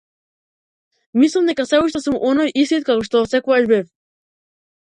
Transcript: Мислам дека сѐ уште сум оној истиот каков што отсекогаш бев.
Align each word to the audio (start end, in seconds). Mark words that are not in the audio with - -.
Мислам 1.23 1.51
дека 1.51 1.67
сѐ 1.71 1.83
уште 1.87 2.03
сум 2.05 2.17
оној 2.31 2.51
истиот 2.63 2.89
каков 2.89 3.07
што 3.11 3.25
отсекогаш 3.27 3.73
бев. 3.75 3.89